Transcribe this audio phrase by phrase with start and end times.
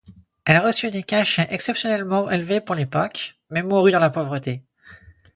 [0.45, 4.63] Elle reçut des cachets exceptionnellement élevés pour l'époque, mais mourut dans la pauvreté.